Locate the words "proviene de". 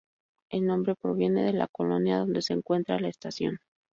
0.99-1.53